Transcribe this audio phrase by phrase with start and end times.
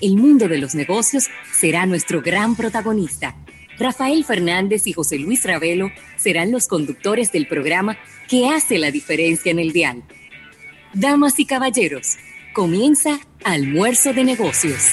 [0.00, 3.36] el mundo de los negocios será nuestro gran protagonista.
[3.78, 9.50] Rafael Fernández y José Luis Ravelo serán los conductores del programa que hace la diferencia
[9.50, 10.02] en el dial.
[10.94, 12.16] Damas y caballeros,
[12.54, 14.92] comienza Almuerzo de Negocios.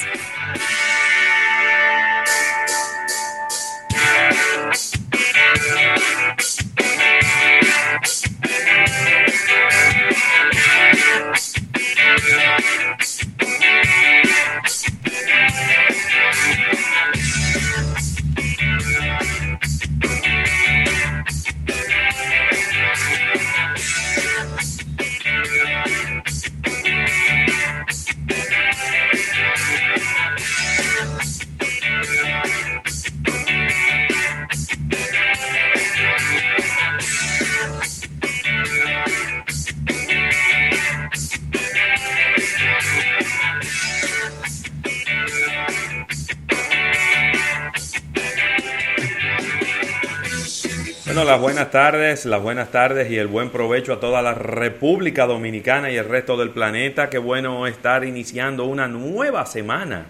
[51.26, 55.92] Las buenas tardes, las buenas tardes y el buen provecho a toda la República Dominicana
[55.92, 57.10] y el resto del planeta.
[57.10, 60.08] Qué bueno estar iniciando una nueva semana.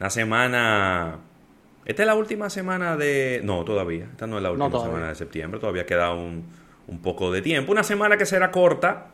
[0.00, 1.18] Una semana...
[1.84, 3.40] Esta es la última semana de...
[3.44, 4.06] No, todavía.
[4.10, 5.60] Esta no es la última semana de septiembre.
[5.60, 6.44] Todavía queda un,
[6.86, 7.72] un poco de tiempo.
[7.72, 9.08] Una semana que será corta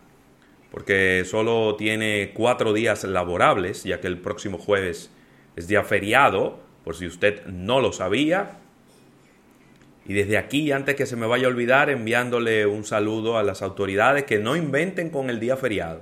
[0.71, 5.11] porque solo tiene cuatro días laborables, ya que el próximo jueves
[5.57, 8.59] es día feriado, por si usted no lo sabía.
[10.11, 13.63] Y desde aquí, antes que se me vaya a olvidar, enviándole un saludo a las
[13.63, 16.01] autoridades que no inventen con el día feriado.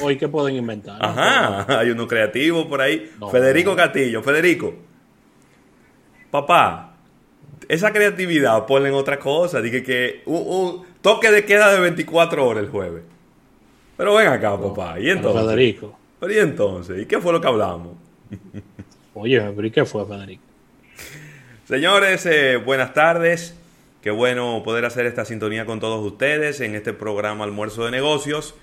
[0.00, 0.96] Hoy, ¿qué pueden inventar?
[1.04, 3.10] Ajá, hay uno creativo por ahí.
[3.32, 4.74] Federico Castillo, Federico.
[6.30, 6.94] Papá,
[7.66, 9.60] esa creatividad ponle en otra cosa.
[9.60, 13.02] Dije que un, toque de queda de 24 horas el jueves.
[13.96, 15.00] Pero ven acá, papá.
[15.00, 15.42] ¿Y entonces?
[15.42, 15.98] Federico.
[16.20, 17.02] Pero ¿y entonces?
[17.02, 17.96] ¿Y qué fue lo que hablamos?
[19.14, 20.53] Oye, pero ¿y qué fue, Federico?
[21.74, 23.58] Señores, eh, buenas tardes.
[24.00, 28.54] Qué bueno poder hacer esta sintonía con todos ustedes en este programa Almuerzo de Negocios,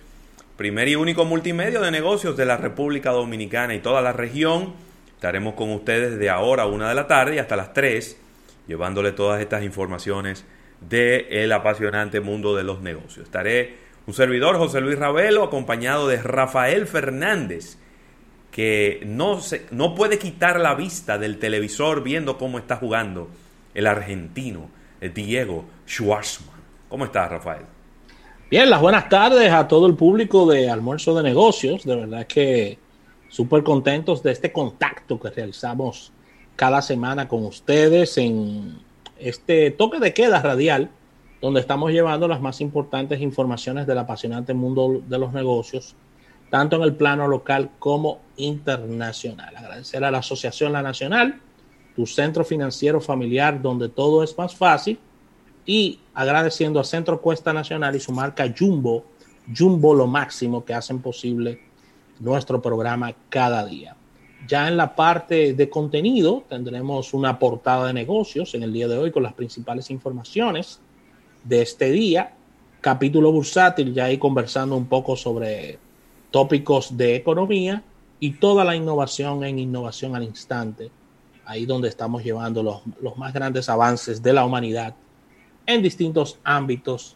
[0.56, 4.76] primer y único multimedio de negocios de la República Dominicana y toda la región.
[5.14, 8.18] Estaremos con ustedes de ahora a una de la tarde y hasta las 3,
[8.70, 10.46] llevándole todas estas informaciones
[10.80, 13.26] del el apasionante mundo de los negocios.
[13.26, 13.76] Estaré
[14.08, 17.78] un servidor, José Luis Ravelo, acompañado de Rafael Fernández
[18.52, 23.30] que no, se, no puede quitar la vista del televisor viendo cómo está jugando
[23.74, 24.70] el argentino
[25.10, 26.60] Diego Schwartzman.
[26.90, 27.64] ¿Cómo estás, Rafael?
[28.50, 31.84] Bien, las buenas tardes a todo el público de Almuerzo de Negocios.
[31.86, 32.78] De verdad que
[33.30, 36.12] súper contentos de este contacto que realizamos
[36.56, 38.78] cada semana con ustedes en
[39.18, 40.90] este toque de queda radial,
[41.42, 45.96] donde estamos llevando las más importantes informaciones del apasionante mundo de los negocios
[46.52, 49.56] tanto en el plano local como internacional.
[49.56, 51.40] Agradecer a la Asociación La Nacional,
[51.96, 55.00] tu centro financiero familiar donde todo es más fácil,
[55.66, 59.06] y agradeciendo a Centro Cuesta Nacional y su marca Jumbo,
[59.58, 61.62] Jumbo lo máximo que hacen posible
[62.20, 63.96] nuestro programa cada día.
[64.46, 68.98] Ya en la parte de contenido tendremos una portada de negocios en el día de
[68.98, 70.82] hoy con las principales informaciones
[71.46, 72.34] de este día.
[72.82, 75.80] Capítulo bursátil, ya ahí conversando un poco sobre
[76.32, 77.84] tópicos de economía
[78.20, 80.90] y toda la innovación en innovación al instante,
[81.46, 84.96] ahí donde estamos llevando los, los más grandes avances de la humanidad
[85.66, 87.16] en distintos ámbitos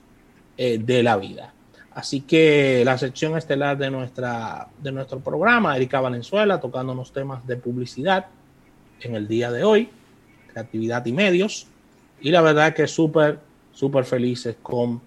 [0.57, 1.53] eh, de la vida.
[1.93, 7.45] Así que la sección estelar de, nuestra, de nuestro programa, Erika Valenzuela, tocando unos temas
[7.47, 8.27] de publicidad
[8.99, 9.89] en el día de hoy,
[10.51, 11.67] creatividad y medios.
[12.19, 13.39] Y la verdad que súper,
[13.71, 15.01] súper felices con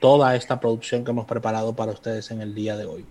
[0.00, 3.04] toda esta producción que hemos preparado para ustedes en el día de hoy.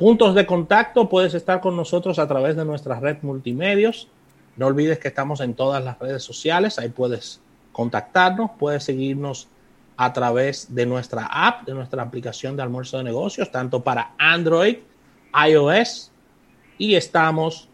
[0.00, 4.08] Puntos de contacto, puedes estar con nosotros a través de nuestra red multimedios.
[4.56, 9.48] No olvides que estamos en todas las redes sociales, ahí puedes contactarnos, puedes seguirnos
[9.98, 14.78] a través de nuestra app, de nuestra aplicación de almuerzo de negocios, tanto para Android,
[15.46, 16.10] iOS
[16.78, 17.68] y estamos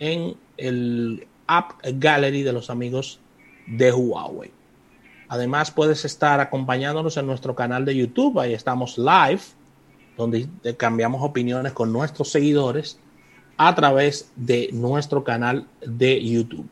[0.00, 3.20] en el App Gallery de los amigos
[3.66, 4.52] de Huawei.
[5.28, 9.40] Además, puedes estar acompañándonos en nuestro canal de YouTube, ahí estamos live
[10.16, 12.98] donde cambiamos opiniones con nuestros seguidores
[13.56, 16.66] a través de nuestro canal de YouTube.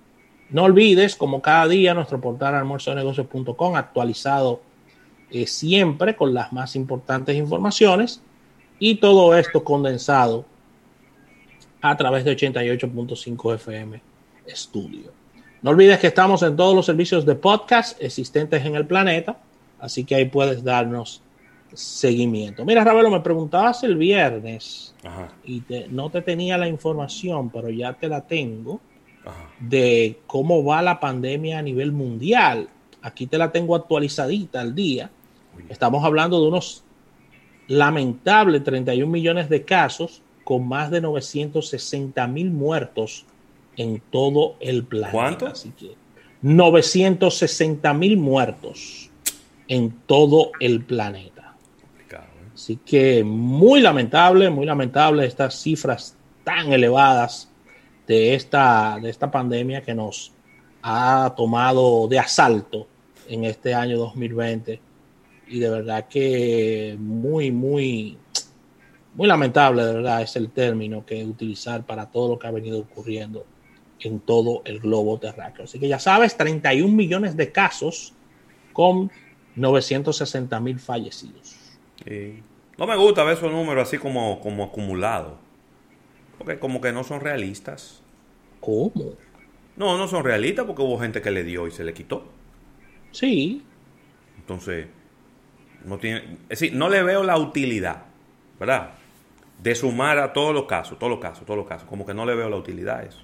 [0.51, 4.63] No olvides, como cada día, nuestro portal almuerzonegocios.com actualizado
[5.31, 8.23] eh, siempre con las más importantes informaciones
[8.79, 10.47] y todo esto condensado
[11.83, 14.01] a través de 88.5 FM
[14.49, 15.13] Studio.
[15.61, 19.37] No olvides que estamos en todos los servicios de podcast existentes en el planeta,
[19.79, 21.21] así que ahí puedes darnos
[21.73, 22.65] seguimiento.
[22.65, 24.95] Mira, Ravelo, me preguntabas el viernes
[25.45, 28.81] y no te tenía la información, pero ya te la tengo
[29.61, 32.69] de cómo va la pandemia a nivel mundial.
[33.03, 35.11] Aquí te la tengo actualizadita al día.
[35.69, 36.85] Estamos hablando de unos
[37.67, 43.27] lamentables 31 millones de casos con más de 960 mil muertos
[43.77, 45.13] en todo el planeta.
[45.13, 45.47] ¿Cuánto?
[45.47, 45.95] Así que
[46.43, 49.11] 960 mil muertos
[49.69, 51.38] en todo el planeta.
[52.59, 57.49] Así que muy lamentable, muy lamentable estas cifras tan elevadas
[58.05, 60.33] de esta, de esta pandemia que nos
[60.83, 62.89] ha tomado de asalto
[63.29, 64.81] en este año 2020.
[65.47, 68.19] Y de verdad que muy, muy,
[69.15, 72.81] muy lamentable, de verdad, es el término que utilizar para todo lo que ha venido
[72.81, 73.47] ocurriendo
[74.01, 75.67] en todo el globo terráqueo.
[75.67, 78.15] Así que ya sabes, 31 millones de casos
[78.73, 79.13] con
[79.55, 81.58] 960 mil fallecidos.
[82.77, 85.35] No me gusta ver esos números así como, como acumulados.
[86.39, 88.03] Porque como que no son realistas.
[88.61, 89.15] ¿Cómo?
[89.77, 92.29] No, no son realistas porque hubo gente que le dio y se le quitó.
[93.11, 93.65] Sí.
[94.39, 94.87] Entonces,
[95.85, 98.05] no tiene, es decir, no le veo la utilidad,
[98.59, 98.93] ¿verdad?
[99.61, 101.89] De sumar a todos los casos, todos los casos, todos los casos.
[101.89, 103.23] Como que no le veo la utilidad a eso.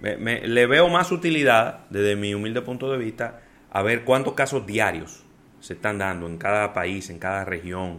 [0.00, 4.66] Me, le veo más utilidad, desde mi humilde punto de vista, a ver cuántos casos
[4.66, 5.24] diarios
[5.60, 7.98] se están dando en cada país, en cada región.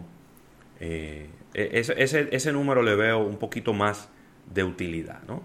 [0.79, 4.09] Eh, e, ese, ese, número le veo un poquito más
[4.51, 5.41] de utilidad, ¿no?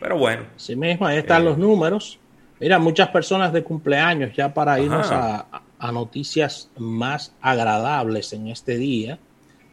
[0.00, 0.44] Pero bueno.
[0.56, 2.18] Sí mismo, ahí están eh, los números.
[2.58, 5.46] Mira, muchas personas de cumpleaños ya para irnos a,
[5.78, 9.18] a, noticias más agradables en este día.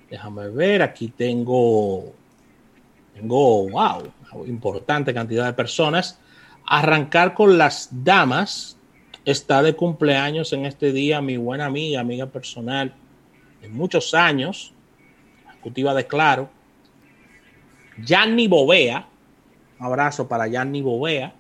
[0.10, 2.14] Déjame ver, aquí tengo,
[3.14, 4.04] tengo, wow,
[4.46, 6.20] importante cantidad de personas.
[6.66, 8.77] Arrancar con las damas.
[9.28, 12.94] Está de cumpleaños en este día mi buena amiga, amiga personal
[13.62, 14.72] de muchos años,
[15.50, 16.50] ejecutiva de Claro,
[18.02, 19.06] Yanni Bovea.
[19.82, 21.34] Un abrazo para Yanni Bovea,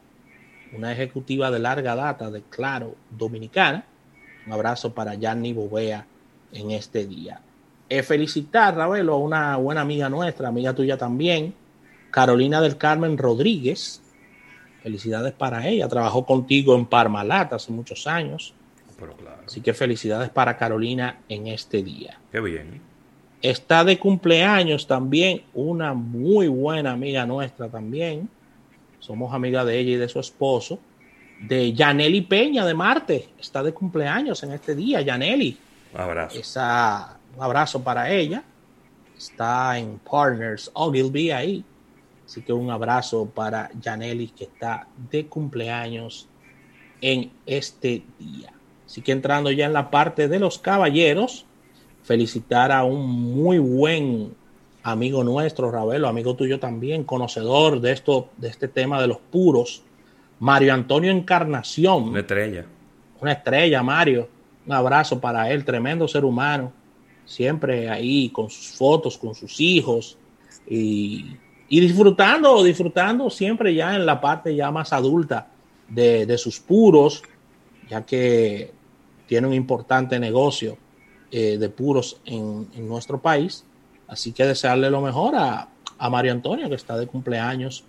[0.73, 3.85] una ejecutiva de larga data de Claro Dominicana.
[4.45, 6.05] Un abrazo para Yanni Bovea
[6.51, 7.39] en este día.
[7.87, 11.53] Eh, felicitar, Ravelo, a una buena amiga nuestra, amiga tuya también,
[12.11, 14.01] Carolina del Carmen Rodríguez.
[14.87, 15.89] Felicidades para ella.
[15.89, 18.53] Trabajó contigo en Parmalat hace muchos años.
[19.45, 22.17] Así que felicidades para Carolina en este día.
[22.31, 22.79] Qué bien.
[23.41, 28.29] Está de cumpleaños también una muy buena amiga nuestra también.
[28.99, 30.79] Somos amiga de ella y de su esposo.
[31.41, 33.27] De Yaneli Peña de Marte.
[33.37, 35.57] Está de cumpleaños en este día, Yaneli.
[35.93, 36.39] Un abrazo.
[37.35, 38.41] un abrazo para ella.
[39.17, 41.65] Está en Partners Ogilvy ahí.
[42.27, 46.27] Así que un abrazo para Janelli que está de cumpleaños
[47.00, 48.51] en este día.
[48.85, 51.45] Así que entrando ya en la parte de los caballeros,
[52.03, 54.35] felicitar a un muy buen
[54.83, 59.83] amigo nuestro, Ravelo, amigo tuyo también, conocedor de esto, de este tema de los puros,
[60.39, 62.09] Mario Antonio Encarnación.
[62.09, 62.65] Una estrella.
[63.21, 64.27] Una estrella, Mario.
[64.65, 66.73] Un abrazo para él, tremendo ser humano.
[67.25, 70.18] Siempre ahí con sus fotos, con sus hijos.
[70.69, 71.38] Y
[71.69, 75.47] y disfrutando, disfrutando siempre ya en la parte ya más adulta
[75.89, 77.23] de, sus puros,
[77.89, 78.71] ya que
[79.25, 80.77] tiene un importante negocio
[81.31, 83.65] eh, de puros en, nuestro país.
[84.07, 85.69] Así que desearle lo mejor a,
[86.09, 87.83] Mario Antonio, que está de cumpleaños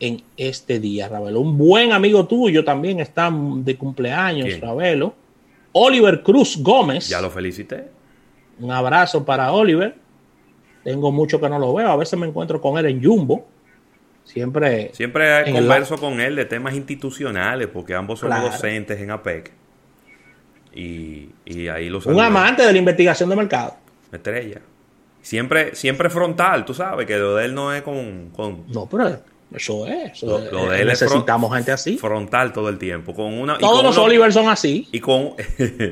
[0.00, 1.40] en este día, Ravelo.
[1.40, 5.14] Un buen amigo tuyo también está de cumpleaños, Ravelo.
[5.72, 7.08] Oliver Cruz Gómez.
[7.08, 7.88] Ya lo felicité.
[8.60, 10.03] Un abrazo para Oliver.
[10.84, 11.88] Tengo mucho que no lo veo.
[11.88, 13.46] A veces me encuentro con él en Jumbo.
[14.24, 14.90] Siempre.
[14.94, 19.52] Siempre converso con él de temas institucionales, porque ambos somos docentes en APEC.
[20.74, 21.30] Y,
[21.68, 23.76] ahí los Un amante de la investigación de mercado.
[24.12, 24.60] Estrella.
[25.22, 28.32] Siempre, siempre frontal, tú sabes, que lo de él no es con.
[28.68, 29.18] no, pero
[29.54, 30.22] eso es.
[30.22, 31.96] lo, de él necesitamos gente así.
[31.96, 33.14] Frontal todo el tiempo.
[33.14, 34.88] Con una, Todos los Oliver son así.
[34.92, 35.34] Y con,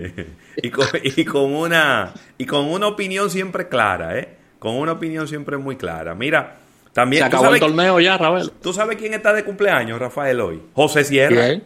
[0.56, 4.41] y con, y con una y con una opinión siempre clara, ¿eh?
[4.62, 6.14] Con una opinión siempre muy clara.
[6.14, 6.54] Mira,
[6.92, 7.22] también.
[7.22, 8.52] Se acabó el torneo ya, Rafael.
[8.62, 10.62] ¿Tú sabes quién está de cumpleaños, Rafael, hoy?
[10.72, 11.46] José Sierra.
[11.46, 11.64] ¿Quién?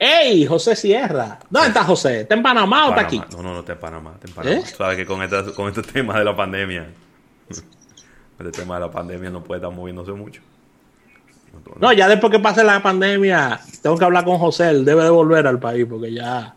[0.00, 0.44] ¡Ey!
[0.44, 1.38] José Sierra.
[1.48, 2.22] ¿Dónde está José?
[2.22, 3.22] ¿Está en Panamá, o está aquí?
[3.30, 4.14] No, no, no está en Panamá.
[4.14, 4.56] Está en Panamá.
[4.56, 4.66] ¿Eh?
[4.66, 6.88] Sabes que con, este, con este tema de la pandemia.
[8.40, 10.42] este tema de la pandemia no puede estar moviéndose mucho.
[11.78, 14.70] No, ya después que pase la pandemia, tengo que hablar con José.
[14.70, 16.56] Él debe de volver al país porque ya.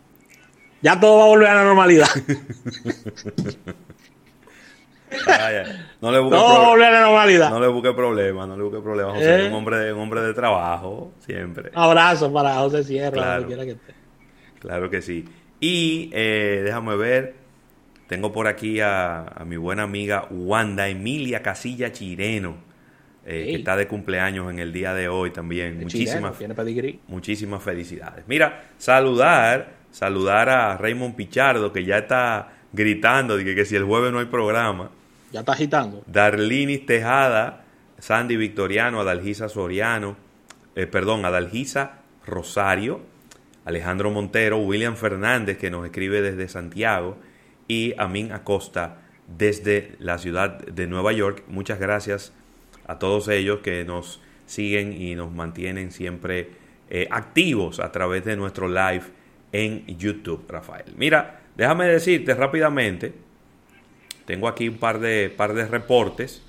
[0.82, 2.10] Ya todo va a volver a la normalidad.
[6.02, 7.50] No le busque no, normalidad.
[7.50, 9.12] No le busque problema, no le busque problema.
[9.12, 9.56] José es un ¿Eh?
[9.56, 11.72] hombre, un hombre de trabajo, siempre.
[11.74, 13.78] Abrazo para José Sierra, claro, que
[14.60, 15.26] Claro que sí.
[15.60, 17.36] Y eh, déjame ver.
[18.08, 22.56] tengo por aquí a, mi buena amiga Wanda Emilia Casilla Chireno,
[23.26, 25.80] eh, que está de cumpleaños en el día de hoy también.
[25.80, 26.34] Muchísimas,
[27.08, 28.26] muchísimas felicidades.
[28.28, 34.12] Mira, saludar, saludar a Raymond Pichardo, que ya está gritando de que, si el jueves
[34.12, 34.92] no hay programa.
[35.32, 36.04] Ya está agitando.
[36.08, 37.64] Darlinis Tejada,
[38.00, 40.18] Sandy Victoriano, Adalgisa Soriano,
[40.76, 43.02] eh, perdón, Adalgisa Rosario,
[43.66, 47.18] Alejandro Montero, William Fernández, que nos escribe desde Santiago,
[47.68, 48.98] y Amin Acosta
[49.28, 51.44] desde la ciudad de Nueva York.
[51.48, 52.34] Muchas gracias
[52.86, 56.50] a todos ellos que nos siguen y nos mantienen siempre
[56.90, 59.04] eh, activos a través de nuestro live
[59.54, 60.94] en YouTube, Rafael.
[60.98, 63.14] Mira, déjame decirte rápidamente,
[64.32, 66.42] tengo aquí un par de, par de reportes.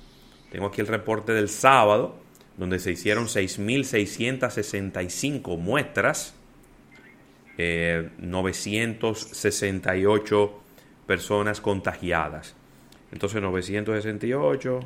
[0.49, 2.15] Tengo aquí el reporte del sábado,
[2.55, 6.33] donde se hicieron 6.665 muestras,
[7.57, 10.49] 968 eh,
[11.05, 12.55] personas contagiadas.
[13.11, 14.79] Entonces 968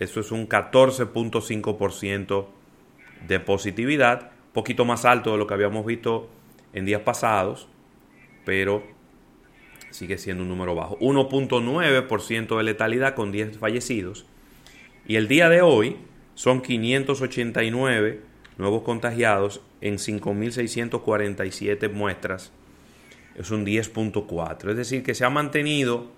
[0.00, 2.46] eso es un 14.5%
[3.28, 6.30] de positividad, poquito más alto de lo que habíamos visto
[6.72, 7.68] en días pasados,
[8.46, 8.93] pero
[9.94, 10.98] sigue siendo un número bajo.
[10.98, 14.26] 1.9% de letalidad con 10 fallecidos.
[15.06, 15.96] Y el día de hoy
[16.34, 18.20] son 589
[18.58, 22.52] nuevos contagiados en 5.647 muestras.
[23.36, 24.70] Es un 10.4.
[24.70, 26.10] Es decir, que se ha mantenido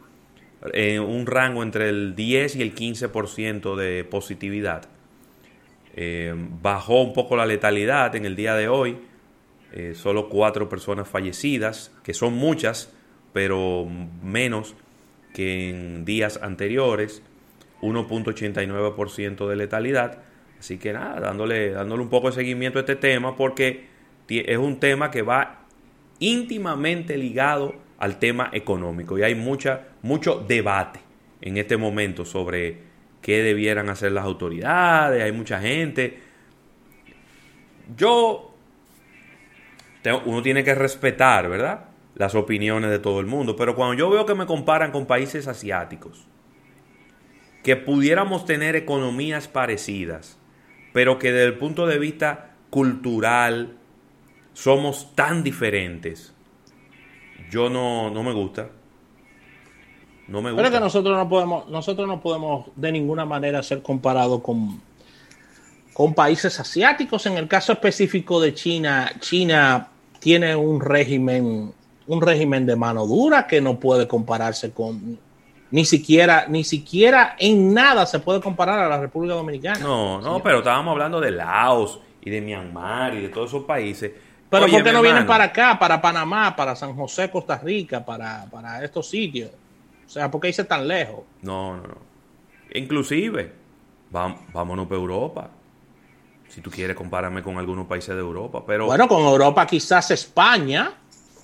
[0.72, 4.88] en un rango entre el 10 y el 15% de positividad.
[5.94, 8.98] Eh, bajó un poco la letalidad en el día de hoy,
[9.72, 12.92] eh, solo cuatro personas fallecidas, que son muchas,
[13.36, 13.86] pero
[14.22, 14.74] menos
[15.34, 17.20] que en días anteriores,
[17.82, 20.22] 1.89% de letalidad.
[20.58, 23.88] Así que nada, dándole, dándole un poco de seguimiento a este tema porque
[24.30, 25.66] es un tema que va
[26.18, 31.00] íntimamente ligado al tema económico y hay mucha, mucho debate
[31.42, 32.78] en este momento sobre
[33.20, 36.20] qué debieran hacer las autoridades, hay mucha gente.
[37.98, 38.54] Yo,
[40.24, 41.95] uno tiene que respetar, ¿verdad?
[42.16, 45.46] Las opiniones de todo el mundo, pero cuando yo veo que me comparan con países
[45.48, 46.26] asiáticos,
[47.62, 50.38] que pudiéramos tener economías parecidas,
[50.92, 53.76] pero que desde el punto de vista cultural
[54.54, 56.32] somos tan diferentes,
[57.50, 58.70] yo no, no me gusta.
[60.28, 60.56] No me gusta.
[60.56, 64.80] Pero es que nosotros no podemos, nosotros no podemos de ninguna manera ser comparados con,
[65.92, 67.26] con países asiáticos.
[67.26, 71.72] En el caso específico de China, China tiene un régimen,
[72.06, 75.18] un régimen de mano dura que no puede compararse con
[75.70, 79.80] ni siquiera, ni siquiera en nada se puede comparar a la República Dominicana.
[79.80, 84.12] No, no, pero estábamos hablando de Laos y de Myanmar y de todos esos países
[84.48, 88.82] pero ¿por qué no vienen para acá, para Panamá, para San José, Costa Rica, para,
[88.82, 89.50] estos sitios?
[90.06, 91.24] O sea, ¿por qué irse tan lejos?
[91.42, 91.98] No, no, no.
[92.74, 93.52] Inclusive,
[94.10, 95.50] vámonos para Europa.
[96.48, 98.62] Si tú quieres, compárame con algunos países de Europa.
[98.64, 100.92] Pero, bueno, con Europa quizás España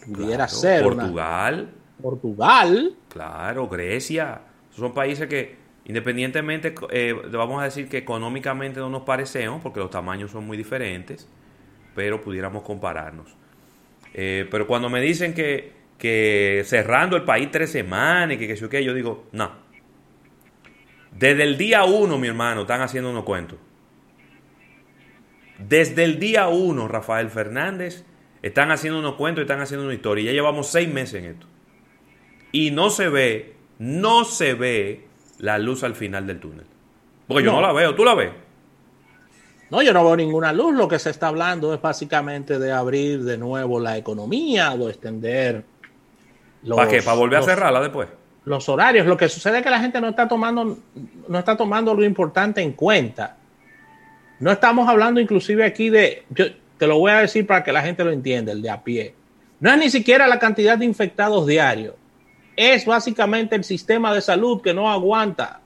[0.07, 0.83] pudiera ser.
[0.83, 1.71] Portugal.
[2.01, 2.95] Portugal.
[3.09, 4.41] Claro, Grecia.
[4.71, 9.91] Son países que, independientemente, eh, vamos a decir que económicamente no nos parecemos, porque los
[9.91, 11.29] tamaños son muy diferentes
[11.95, 13.35] pero pudiéramos compararnos.
[14.15, 18.69] Eh, pero cuando me dicen que, que, cerrando el país tres semanas y que, que,
[18.69, 19.51] que yo digo, no.
[21.13, 23.59] Desde el día uno, mi hermano, están haciendo unos cuentos.
[25.59, 28.05] Desde el día uno, Rafael Fernández,
[28.43, 30.25] están haciendo unos cuentos y están haciendo una historia.
[30.25, 31.47] Ya llevamos seis meses en esto.
[32.51, 35.07] Y no se ve, no se ve
[35.39, 36.67] la luz al final del túnel.
[37.27, 38.31] Porque yo no la veo, ¿tú la ves?
[39.71, 40.75] No, yo no veo ninguna luz.
[40.75, 45.65] Lo que se está hablando es básicamente de abrir de nuevo la economía, o extender.
[46.65, 47.01] Los, ¿Para qué?
[47.01, 48.09] ¿Para volver a cerrarla después?
[48.45, 49.07] Los horarios.
[49.07, 50.79] Lo que sucede es que la gente no está tomando,
[51.29, 53.37] no está tomando lo importante en cuenta.
[54.41, 56.47] No estamos hablando inclusive aquí de, yo
[56.83, 59.15] te lo voy a decir para que la gente lo entienda, el de a pie.
[59.61, 61.95] No es ni siquiera la cantidad de infectados diarios.
[62.57, 65.63] Es básicamente el sistema de salud que no aguanta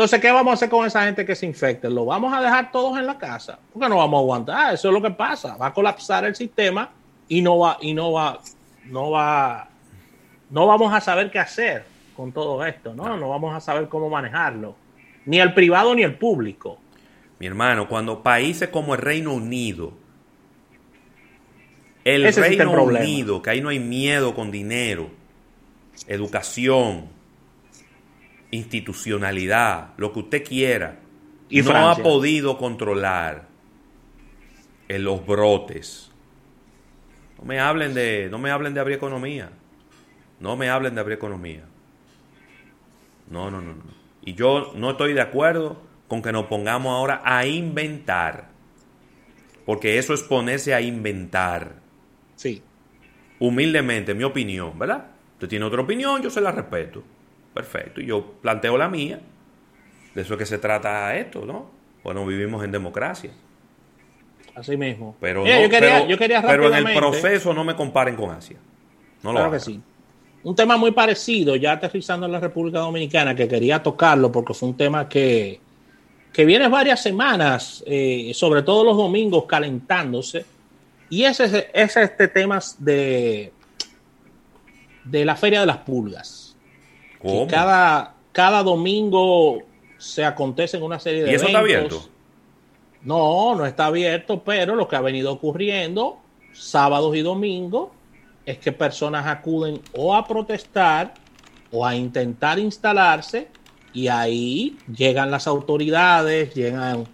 [0.00, 1.90] entonces, ¿qué vamos a hacer con esa gente que se infecte?
[1.90, 3.58] ¿Lo vamos a dejar todos en la casa?
[3.70, 4.74] Porque no vamos a aguantar.
[4.74, 5.58] Eso es lo que pasa.
[5.58, 6.88] Va a colapsar el sistema
[7.28, 8.40] y no va, y no va,
[8.86, 9.68] no va,
[10.48, 11.84] no vamos a saber qué hacer
[12.16, 13.14] con todo esto, ¿no?
[13.18, 14.74] No vamos a saber cómo manejarlo.
[15.26, 16.78] Ni el privado ni el público.
[17.40, 19.94] Mi hermano, cuando países como el Reino Unido,
[22.04, 25.10] el Reino Unido, que ahí no hay miedo con dinero,
[26.06, 27.08] educación,
[28.50, 31.00] institucionalidad, lo que usted quiera,
[31.48, 33.48] y no ha podido controlar
[34.88, 36.10] en los brotes.
[37.38, 39.50] No me hablen de, no me hablen de abrir economía.
[40.40, 41.64] No me hablen de abrir economía.
[43.30, 43.82] No, no, no, no.
[44.22, 48.48] Y yo no estoy de acuerdo con que nos pongamos ahora a inventar.
[49.64, 51.74] Porque eso es ponerse a inventar.
[52.34, 52.60] Sí.
[53.38, 55.06] Humildemente, mi opinión, ¿verdad?
[55.34, 57.04] Usted tiene otra opinión, yo se la respeto.
[57.54, 58.00] Perfecto.
[58.00, 59.20] Y yo planteo la mía.
[60.12, 61.70] De eso es que se trata esto, ¿no?
[62.02, 63.30] Bueno, vivimos en democracia.
[64.56, 65.14] Así mismo.
[65.20, 68.16] Pero, Mira, no- yo quería, pero, yo quería pero en el proceso no me comparen
[68.16, 68.56] con Asia.
[69.22, 69.80] No lo Claro que sí.
[70.42, 74.70] Un tema muy parecido, ya aterrizando en la República Dominicana, que quería tocarlo porque fue
[74.70, 75.60] un tema que,
[76.32, 80.44] que viene varias semanas, eh, sobre todo los domingos, calentándose.
[81.08, 83.52] Y ese es, es este tema de,
[85.04, 86.56] de la Feria de las Pulgas.
[87.20, 89.58] Que cada, cada domingo
[89.98, 92.08] se acontecen una serie de ¿Y eso está abierto?
[93.02, 96.18] No, no está abierto, pero lo que ha venido ocurriendo
[96.52, 97.90] sábados y domingos
[98.46, 101.14] es que personas acuden o a protestar
[101.70, 103.48] o a intentar instalarse
[103.92, 107.06] y ahí llegan las autoridades, llegan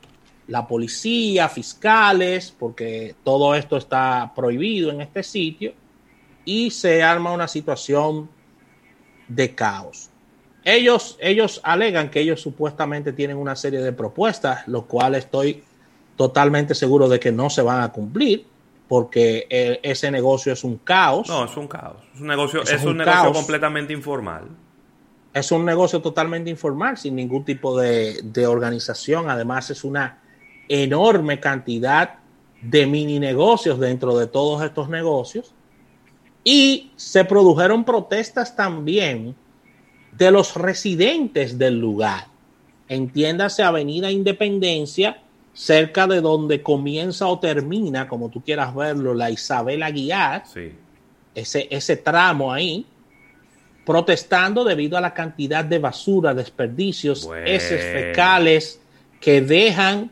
[0.48, 5.72] la policía, fiscales, porque todo esto está prohibido en este sitio
[6.44, 8.28] y se arma una situación
[9.28, 10.10] de caos.
[10.64, 15.62] Ellos, ellos alegan que ellos supuestamente tienen una serie de propuestas, lo cual estoy
[16.16, 18.46] totalmente seguro de que no se van a cumplir,
[18.88, 21.28] porque eh, ese negocio es un caos.
[21.28, 21.96] No, es un caos.
[22.14, 24.48] Es un negocio, es es un un negocio completamente informal.
[25.36, 29.28] Es un negocio totalmente informal, sin ningún tipo de, de organización.
[29.28, 30.18] Además, es una
[30.66, 32.14] enorme cantidad
[32.62, 35.52] de mini negocios dentro de todos estos negocios.
[36.42, 39.34] Y se produjeron protestas también
[40.12, 42.28] de los residentes del lugar.
[42.88, 45.20] Entiéndase Avenida Independencia,
[45.52, 50.72] cerca de donde comienza o termina, como tú quieras verlo, la Isabel Aguiar Sí.
[51.34, 52.86] ese, ese tramo ahí,
[53.86, 57.46] protestando debido a la cantidad de basura, desperdicios, Bueno.
[57.46, 58.80] heces fecales
[59.20, 60.10] que dejan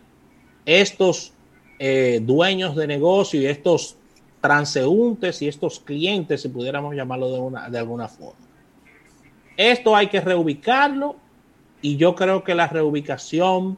[0.64, 1.32] estos
[1.80, 3.96] eh, dueños de negocio y estos
[4.40, 8.46] transeúntes y estos clientes, si pudiéramos llamarlo de, una, de alguna forma.
[9.56, 11.16] Esto hay que reubicarlo
[11.82, 13.76] y yo creo que la reubicación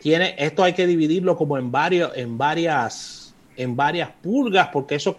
[0.00, 5.16] tiene, esto hay que dividirlo como en varios, en varias, en varias pulgas, porque eso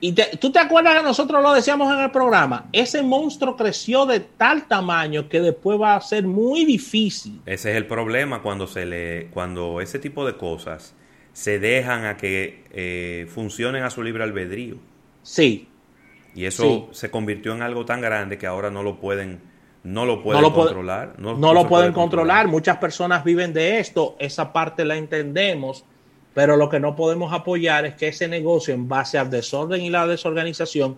[0.00, 4.04] y te- tú te acuerdas que nosotros lo decíamos en el programa, ese monstruo creció
[4.06, 7.40] de tal tamaño que después va a ser muy difícil.
[7.46, 10.94] Ese es el problema cuando se le, cuando ese tipo de cosas
[11.32, 14.76] se dejan a que eh, funcionen a su libre albedrío.
[15.22, 15.68] Sí,
[16.36, 16.84] Y eso Sí.
[16.98, 19.40] se convirtió en algo tan grande que ahora no lo pueden,
[19.84, 21.14] no lo pueden no lo, puede- controlar.
[21.18, 22.48] no, no lo pueden puede controlar.
[22.48, 25.84] Muchas personas viven de esto, esa parte la entendemos,
[26.34, 29.90] pero lo que no podemos apoyar es que ese negocio en base al desorden y
[29.90, 30.96] la desorganización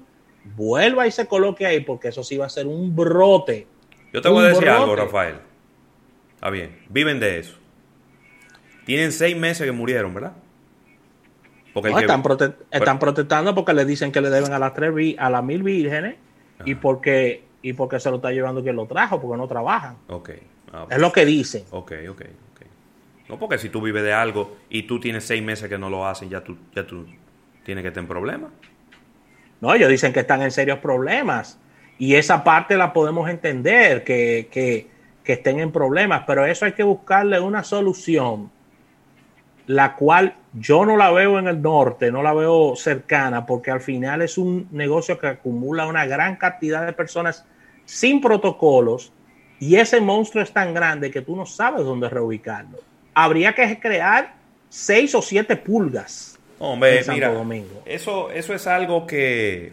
[0.56, 3.66] vuelva y se coloque ahí, porque eso sí va a ser un brote.
[4.12, 4.96] Yo te voy a decir algo.
[4.96, 5.36] Rafael.
[6.34, 7.54] Está bien, viven de eso.
[8.84, 10.32] Tienen seis meses que murieron, ¿verdad?
[11.74, 14.58] Porque No, que- están, prote- Pero- están protestando porque le dicen que le deben a
[14.58, 16.16] las tres a las mil vírgenes
[16.64, 19.96] y porque y porque se lo está llevando quien lo trajo, porque no trabajan.
[20.08, 20.30] Ok,
[20.72, 21.64] ah, Es lo que dicen.
[21.70, 22.22] ok, ok.
[23.28, 26.06] No, porque si tú vives de algo y tú tienes seis meses que no lo
[26.06, 27.06] hacen, ya tú, ya tú
[27.64, 28.50] tienes que estar en problemas.
[29.60, 31.58] No, ellos dicen que están en serios problemas
[31.98, 34.86] y esa parte la podemos entender, que, que,
[35.24, 38.50] que estén en problemas, pero eso hay que buscarle una solución,
[39.66, 43.80] la cual yo no la veo en el norte, no la veo cercana, porque al
[43.80, 47.44] final es un negocio que acumula una gran cantidad de personas
[47.86, 49.12] sin protocolos
[49.58, 52.78] y ese monstruo es tan grande que tú no sabes dónde reubicarlo.
[53.18, 54.34] Habría que crear
[54.68, 56.38] seis o siete pulgas.
[56.58, 57.82] Hombre, en Santo mira, Domingo.
[57.86, 59.72] Eso, eso es algo que,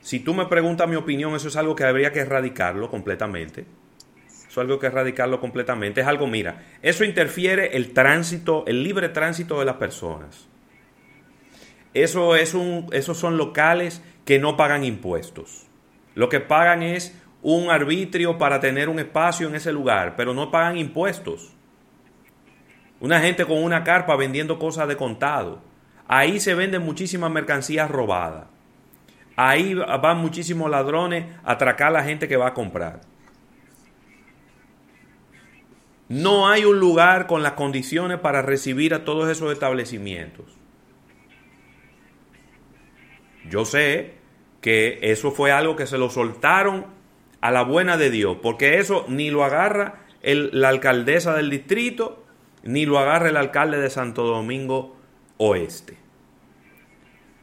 [0.00, 3.66] si tú me preguntas mi opinión, eso es algo que habría que erradicarlo completamente.
[4.26, 6.00] Eso es algo que erradicarlo completamente.
[6.00, 10.48] Es algo, mira, eso interfiere el tránsito, el libre tránsito de las personas.
[11.92, 15.66] Eso es un, esos son locales que no pagan impuestos.
[16.14, 20.50] Lo que pagan es un arbitrio para tener un espacio en ese lugar, pero no
[20.50, 21.52] pagan impuestos.
[23.00, 25.60] Una gente con una carpa vendiendo cosas de contado.
[26.06, 28.44] Ahí se venden muchísimas mercancías robadas.
[29.36, 33.00] Ahí van muchísimos ladrones a atracar a la gente que va a comprar.
[36.08, 40.44] No hay un lugar con las condiciones para recibir a todos esos establecimientos.
[43.48, 44.14] Yo sé
[44.60, 46.86] que eso fue algo que se lo soltaron
[47.40, 52.26] a la buena de Dios, porque eso ni lo agarra el- la alcaldesa del distrito,
[52.62, 54.96] ni lo agarra el alcalde de Santo Domingo
[55.38, 55.96] Oeste.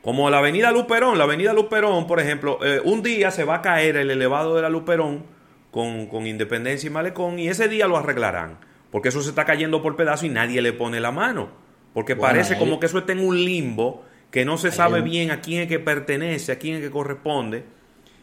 [0.01, 3.61] Como la avenida Luperón, la avenida Luperón, por ejemplo, eh, un día se va a
[3.61, 5.25] caer el elevado de la Luperón
[5.71, 8.57] con, con Independencia y Malecón y ese día lo arreglarán.
[8.91, 11.49] Porque eso se está cayendo por pedazos y nadie le pone la mano.
[11.93, 15.41] Porque parece como que eso está en un limbo, que no se sabe bien a
[15.41, 17.65] quién es que pertenece, a quién es que corresponde.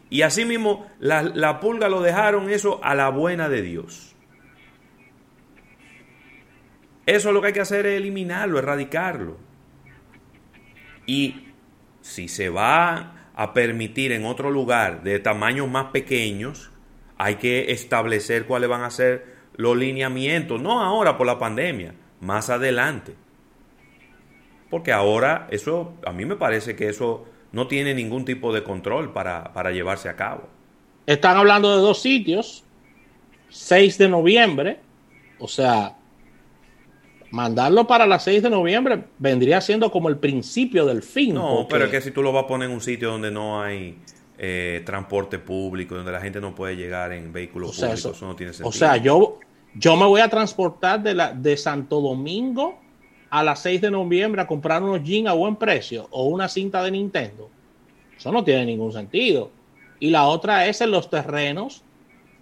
[0.09, 4.14] Y así mismo la, la pulga lo dejaron eso a la buena de Dios.
[7.05, 9.37] Eso lo que hay que hacer es eliminarlo, erradicarlo.
[11.05, 11.47] Y
[12.01, 16.71] si se va a permitir en otro lugar de tamaños más pequeños,
[17.17, 22.49] hay que establecer cuáles van a ser los lineamientos, no ahora por la pandemia, más
[22.49, 23.15] adelante.
[24.69, 29.13] Porque ahora eso, a mí me parece que eso no tiene ningún tipo de control
[29.13, 30.49] para, para llevarse a cabo.
[31.05, 32.63] Están hablando de dos sitios,
[33.49, 34.79] 6 de noviembre,
[35.39, 35.95] o sea,
[37.35, 41.33] mandarlo para las 6 de noviembre vendría siendo como el principio del fin.
[41.33, 43.61] No, pero es que si tú lo vas a poner en un sitio donde no
[43.61, 43.97] hay
[44.37, 48.53] eh, transporte público, donde la gente no puede llegar en vehículos públicos, eso, no tiene
[48.53, 48.69] sentido.
[48.69, 49.39] O sea, yo,
[49.75, 52.79] yo me voy a transportar de, la, de Santo Domingo
[53.29, 56.81] a las 6 de noviembre a comprar unos jeans a buen precio o una cinta
[56.83, 57.49] de Nintendo.
[58.17, 59.51] Eso no tiene ningún sentido.
[59.99, 61.83] Y la otra es en los terrenos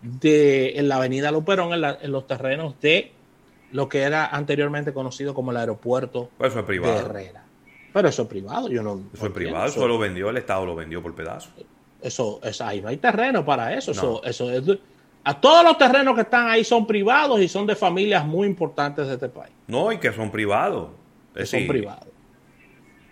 [0.03, 3.11] de en la avenida Luperón, en, en los terrenos de
[3.73, 6.93] lo que era anteriormente conocido como el aeropuerto eso es privado.
[6.93, 7.43] de Herrera.
[7.91, 9.01] Pero eso es privado, yo no.
[9.13, 11.53] Eso es privado, eso, lo vendió, el Estado lo vendió por pedazos.
[12.01, 13.91] Eso, es, ahí no hay terreno para eso.
[13.91, 14.63] Eso, eso es,
[15.23, 19.07] a todos los terrenos que están ahí son privados y son de familias muy importantes
[19.07, 19.53] de este país.
[19.67, 20.89] No, y que son privados.
[21.33, 22.07] Que son privados.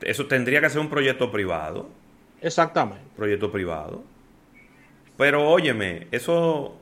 [0.01, 1.87] Eso tendría que ser un proyecto privado.
[2.41, 3.03] Exactamente.
[3.15, 4.03] Proyecto privado.
[5.15, 6.75] Pero óyeme, eso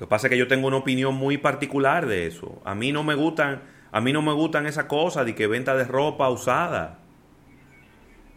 [0.00, 2.62] lo que pasa es que yo tengo una opinión muy particular de eso.
[2.64, 3.60] A mí no me gustan,
[3.92, 7.00] a mí no me gustan esas cosas de que venta de ropa usada.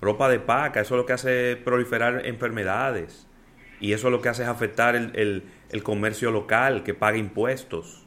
[0.01, 3.29] Ropa de paca, eso es lo que hace proliferar enfermedades.
[3.79, 8.05] Y eso es lo que hace afectar el, el comercio local, que paga impuestos.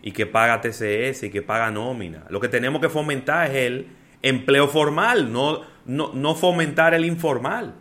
[0.00, 2.26] Y que paga TCS y que paga nómina.
[2.30, 3.88] Lo que tenemos que fomentar es el
[4.22, 7.74] empleo formal, no, no, no fomentar el informal.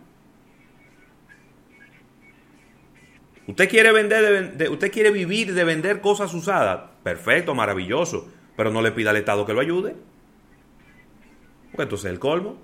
[3.47, 6.81] Usted quiere vender, de, usted quiere vivir de vender cosas usadas.
[7.03, 8.27] Perfecto, maravilloso.
[8.57, 9.95] Pero no le pida al Estado que lo ayude.
[11.71, 12.57] Porque entonces es el colmo.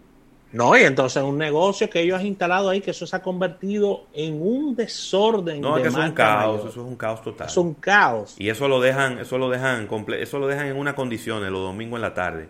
[0.53, 4.07] No, y entonces un negocio que ellos han instalado ahí, que eso se ha convertido
[4.13, 5.61] en un desorden.
[5.61, 7.47] No, es que eso es un caos, eso es un caos total.
[7.47, 8.35] Es un caos.
[8.37, 9.87] Y eso lo dejan, eso lo dejan,
[10.19, 12.49] eso lo dejan en unas condiciones los domingos en la tarde.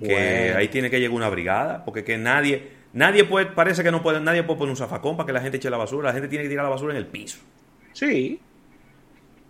[0.00, 4.02] Que ahí tiene que llegar una brigada, porque que nadie, nadie puede, parece que no
[4.02, 6.28] puede, nadie puede poner un zafacón para que la gente eche la basura, la gente
[6.28, 7.38] tiene que tirar la basura en el piso.
[7.92, 8.40] Sí.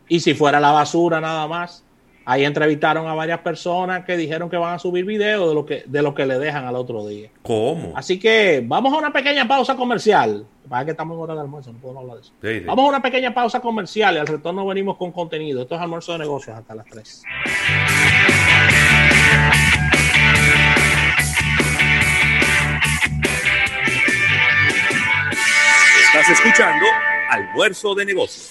[0.09, 1.85] Y si fuera la basura nada más,
[2.25, 5.85] ahí entrevistaron a varias personas que dijeron que van a subir videos de lo que,
[5.87, 7.31] de lo que le dejan al otro día.
[7.43, 7.93] ¿Cómo?
[7.97, 10.47] Así que vamos a una pequeña pausa comercial.
[10.69, 12.23] Para que estamos en hora de almuerzo, no podemos hablar de
[12.59, 12.67] eso.
[12.67, 15.63] Vamos a una pequeña pausa comercial y al retorno venimos con contenido.
[15.63, 17.23] Esto es almuerzo de negocios hasta las 3.
[26.13, 26.87] Estás escuchando
[27.31, 28.39] Almuerzo de Negocios.